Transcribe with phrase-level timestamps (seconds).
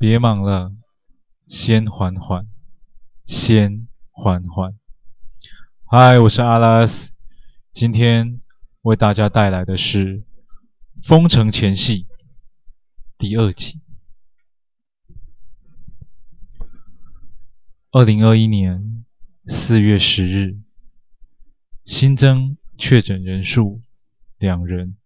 [0.00, 0.74] 别忙了，
[1.46, 2.46] 先缓缓，
[3.26, 4.74] 先缓缓。
[5.84, 7.10] 嗨，我是阿拉斯，
[7.74, 8.40] 今天
[8.80, 10.20] 为大家带来的是
[11.02, 12.04] 《封城前戏》
[13.18, 13.82] 第二集。
[17.90, 19.04] 二零二一年
[19.48, 20.58] 四月十日，
[21.84, 23.82] 新增确诊人数
[24.38, 24.96] 两人，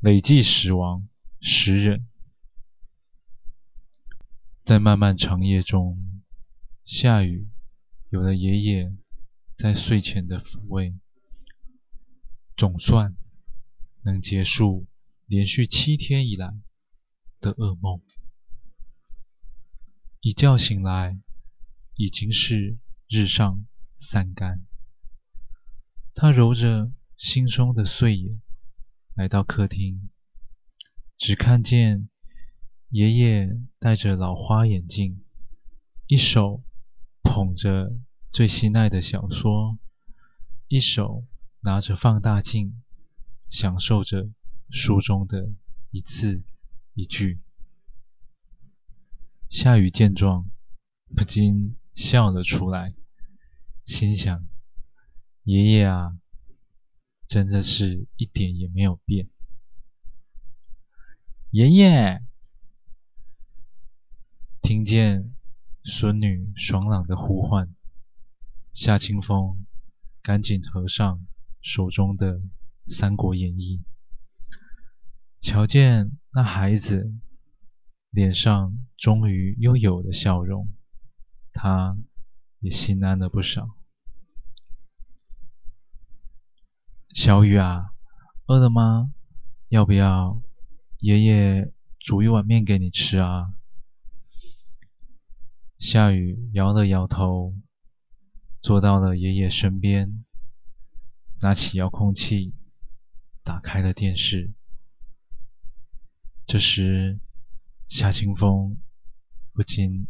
[0.00, 1.06] 累计死亡
[1.42, 2.06] 十人。
[4.64, 6.22] 在漫漫长夜中，
[6.86, 7.46] 夏雨
[8.08, 8.96] 有了爷爷
[9.58, 10.94] 在睡前的抚慰，
[12.56, 13.14] 总算
[14.04, 14.86] 能结束
[15.26, 16.50] 连续七天以来
[17.40, 18.00] 的噩梦。
[20.20, 21.20] 一觉醒来，
[21.96, 23.66] 已经是日上
[23.98, 24.64] 三竿。
[26.14, 28.40] 他揉着惺忪的睡眼，
[29.12, 30.08] 来到客厅，
[31.18, 32.08] 只看见。
[32.94, 35.24] 爷爷戴着老花眼镜，
[36.06, 36.62] 一手
[37.24, 37.98] 捧着
[38.30, 39.76] 最心爱的小说，
[40.68, 41.26] 一手
[41.62, 42.80] 拿着放大镜，
[43.50, 44.30] 享受着
[44.70, 45.50] 书中的
[45.90, 46.44] 一字
[46.92, 47.40] 一句。
[49.50, 50.48] 夏雨见状，
[51.16, 52.94] 不禁笑了出来，
[53.84, 54.46] 心想：
[55.42, 56.16] 爷爷啊，
[57.26, 59.28] 真的是一点也没有变。
[61.50, 62.24] 爷爷。
[64.64, 65.34] 听见
[65.84, 67.68] 孙女爽朗的呼唤，
[68.72, 69.66] 夏清风
[70.22, 71.26] 赶紧合上
[71.60, 72.38] 手中的
[72.86, 73.82] 《三国演义》，
[75.46, 77.12] 瞧见那孩子
[78.08, 80.72] 脸上终于又有了笑容，
[81.52, 81.98] 他
[82.60, 83.76] 也心安了不少。
[87.14, 87.92] 小雨啊，
[88.46, 89.12] 饿了吗？
[89.68, 90.40] 要不要
[91.00, 93.53] 爷爷煮一碗面给你吃啊？
[95.86, 97.54] 夏雨摇了摇头，
[98.62, 100.24] 坐到了爷爷身边，
[101.42, 102.54] 拿起遥控器，
[103.42, 104.54] 打开了电视。
[106.46, 107.20] 这时，
[107.86, 108.80] 夏清风
[109.52, 110.08] 不禁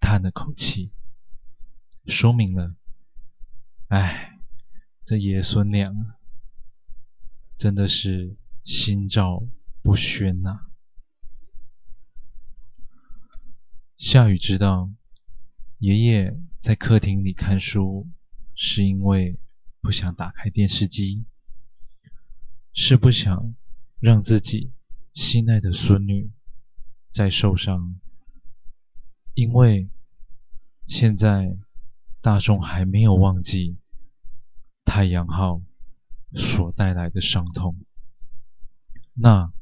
[0.00, 0.90] 叹了口气，
[2.06, 2.74] 说明了
[3.86, 4.40] ：“哎，
[5.04, 5.94] 这爷孙俩
[7.56, 9.46] 真的是心照
[9.80, 10.64] 不宣呐。”
[13.96, 14.90] 夏雨知道，
[15.78, 18.08] 爷爷在客厅里看书，
[18.56, 19.38] 是因为
[19.80, 21.24] 不想打开电视机，
[22.72, 23.54] 是不想
[24.00, 24.72] 让自己
[25.12, 26.32] 心爱的孙女
[27.12, 28.00] 再受伤。
[29.34, 29.88] 因为
[30.88, 31.56] 现在
[32.20, 33.76] 大众还没有忘记
[34.84, 35.62] 太阳号
[36.34, 37.76] 所带来的伤痛，
[39.14, 39.52] 那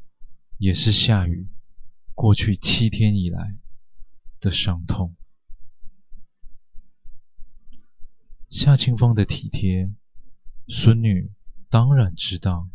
[0.56, 1.46] 也是夏雨
[2.14, 3.54] 过去七天以来
[4.40, 5.14] 的伤痛。
[8.58, 9.92] 夏清风的体贴，
[10.66, 11.30] 孙女
[11.68, 12.70] 当然知道，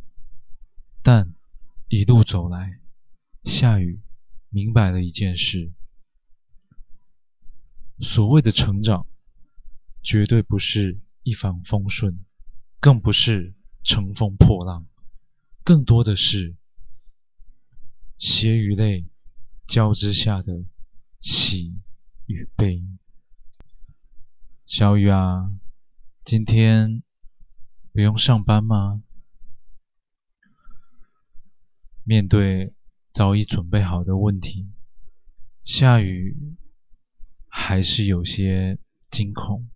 [1.02, 1.34] 但
[1.88, 2.80] 一路走来，
[3.46, 4.00] 夏雨
[4.50, 5.72] 明白了一件事：
[8.00, 9.08] 所谓的成长，
[10.04, 12.24] 绝对不是一帆风顺，
[12.80, 14.86] 更不是乘风破浪，
[15.64, 16.56] 更多的是
[18.20, 19.08] 血与泪
[19.68, 20.64] 交织下的。
[21.22, 21.76] 喜
[22.28, 22.84] 与悲，
[24.68, 25.52] 小雨啊，
[26.32, 27.04] 今天
[27.92, 29.04] 不用上班吗？
[32.06, 32.74] 面对
[33.12, 34.72] 早已准备好的问题，
[35.66, 36.56] 夏雨
[37.50, 39.70] 还是有些惊恐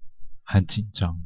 [0.43, 1.25] 和紧张。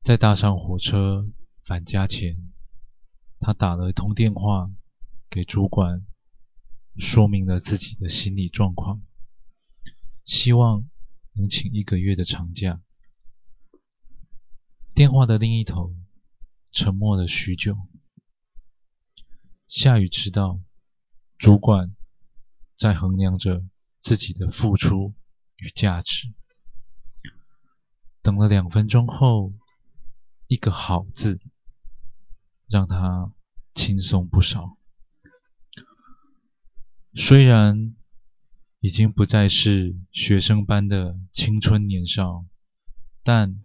[0.00, 1.30] 在搭上火车
[1.64, 2.50] 返家前，
[3.40, 4.70] 他打了一通电话
[5.28, 6.06] 给主管。
[6.96, 9.02] 说明了自己的心理状况，
[10.24, 10.88] 希望
[11.34, 12.80] 能请一个月的长假。
[14.96, 15.94] 电话的另一头
[16.72, 17.76] 沉默了许久。
[19.68, 20.58] 夏雨知道，
[21.36, 21.94] 主管
[22.78, 23.62] 在衡量着
[24.00, 25.14] 自己的付出
[25.56, 26.32] 与价值。
[28.22, 29.52] 等了两分钟后，
[30.46, 31.40] 一个“好”字
[32.66, 33.34] 让他
[33.74, 34.78] 轻松不少。
[37.12, 37.94] 虽然
[38.80, 42.46] 已经不再是学生般的青春年少，
[43.22, 43.62] 但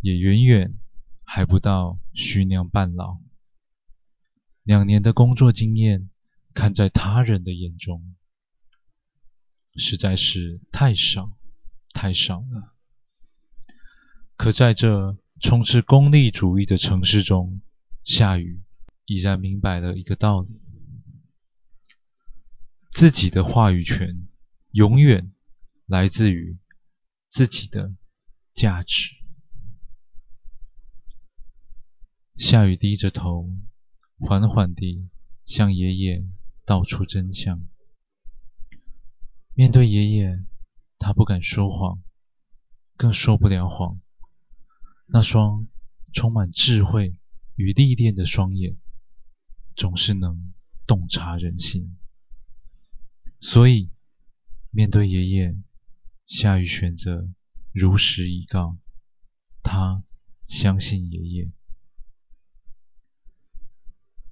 [0.00, 0.78] 也远远
[1.24, 3.18] 还不到徐娘半老。
[4.62, 6.10] 两年的工作经验，
[6.54, 8.14] 看在他人的眼中，
[9.74, 11.36] 实在是太少，
[11.92, 12.74] 太少了。
[14.36, 17.60] 可在这充斥功利主义的城市中，
[18.04, 18.62] 夏雨
[19.04, 20.62] 已然明白了一个道理。
[22.92, 24.28] 自己的话语权
[24.72, 25.32] 永远
[25.86, 26.58] 来自于
[27.28, 27.94] 自己的
[28.54, 29.19] 价值。
[32.40, 33.50] 夏雨低着头，
[34.18, 35.10] 缓缓地
[35.44, 36.24] 向爷爷
[36.64, 37.68] 道出真相。
[39.52, 40.42] 面对爷爷，
[40.98, 42.02] 他不敢说谎，
[42.96, 44.00] 更说不了谎。
[45.04, 45.68] 那双
[46.14, 47.14] 充满智慧
[47.56, 48.74] 与历练的双眼，
[49.76, 50.54] 总是能
[50.86, 51.98] 洞察人心。
[53.38, 53.90] 所以，
[54.70, 55.54] 面对爷爷，
[56.26, 57.28] 夏雨选择
[57.70, 58.78] 如实以告。
[59.62, 60.02] 他
[60.48, 61.52] 相信爷爷。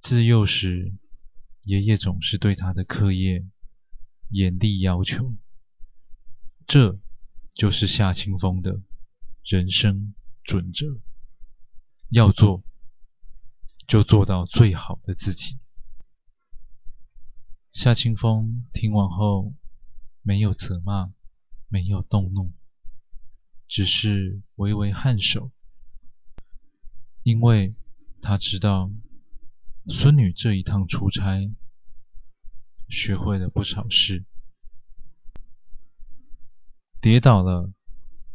[0.09, 0.91] 自幼时，
[1.61, 3.45] 爷爷总是对他的课业
[4.29, 5.35] 严厉要求，
[6.65, 6.99] 这
[7.53, 8.81] 就是夏清风的
[9.43, 10.99] 人生准则。
[12.09, 12.63] 要做，
[13.87, 15.59] 就做到最好的自己。
[17.71, 19.53] 夏清风听完后，
[20.23, 21.13] 没有责骂，
[21.67, 22.51] 没有动怒，
[23.67, 25.51] 只是微微颔首，
[27.21, 27.75] 因为
[28.23, 28.89] 他知道。
[29.87, 31.51] 孙女这一趟出差，
[32.87, 34.25] 学会了不少事。
[37.01, 37.73] 跌倒了，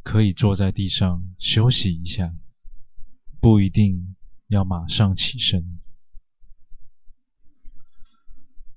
[0.02, 2.34] 可以坐在地上休息一下，
[3.40, 4.16] 不一定
[4.48, 5.80] 要马上起身。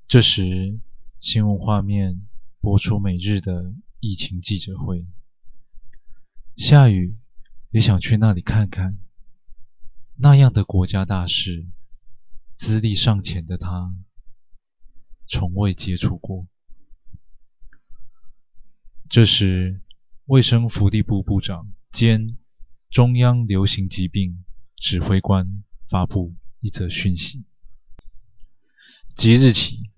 [0.07, 0.79] 这时，
[1.19, 2.27] 新闻画面
[2.59, 5.07] 播出每日的疫情记者会。
[6.55, 7.17] 夏雨
[7.71, 8.97] 也想去那里看看，
[10.15, 11.67] 那样的国家大事。
[12.57, 13.95] 资历尚浅的他，
[15.27, 16.47] 从未接触过。
[19.07, 19.81] 这时，
[20.25, 22.37] 卫生福利部部长兼
[22.89, 24.43] 中央流行疾病
[24.75, 27.45] 指挥官发布一则讯息：
[29.15, 29.91] 即日起，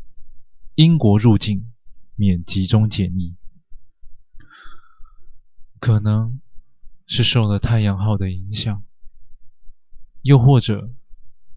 [0.76, 1.72] 英国入境
[2.16, 3.38] 免集中检疫。
[5.80, 6.42] 可能
[7.08, 8.84] 是受了太阳号的影响，
[10.22, 10.94] 又或者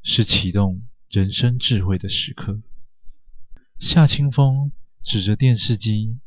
[0.05, 0.87] 是启动。
[1.13, 2.63] 人生智慧的时刻，
[3.79, 4.73] 夏清风
[5.03, 6.19] 指着电视机，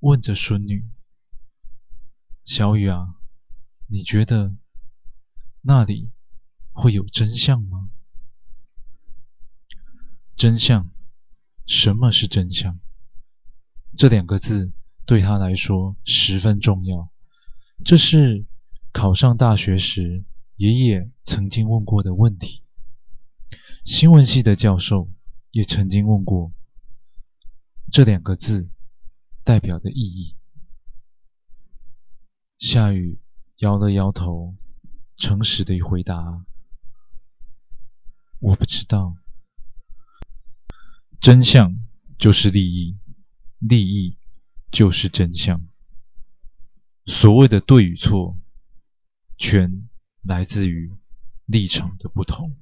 [0.00, 0.84] 问着孙女
[2.44, 3.14] ：“小雨啊，
[3.86, 4.56] 你觉得
[5.60, 6.10] 那里
[6.72, 7.92] 会有真相吗？”
[10.34, 10.90] 真相，
[11.68, 12.80] 什么是真相？
[13.96, 14.72] 这两个字
[15.06, 17.12] 对他来说十分重要。
[17.84, 18.46] 这是
[18.90, 20.24] 考上大学时
[20.56, 22.61] 爷爷曾经问过的问题。
[23.84, 25.10] 新闻系的教授
[25.50, 26.52] 也曾经问过
[27.90, 28.70] 这两个字
[29.42, 30.36] 代表的意义。
[32.60, 33.20] 夏雨
[33.56, 34.54] 摇了摇头，
[35.16, 36.46] 诚实地回答
[38.38, 39.16] ：“我不知道。
[41.20, 41.76] 真相
[42.18, 43.00] 就是利益，
[43.58, 44.16] 利益
[44.70, 45.60] 就是真相。
[47.06, 48.38] 所谓的对与错，
[49.36, 49.88] 全
[50.22, 50.94] 来自于
[51.46, 52.56] 立场的不同。”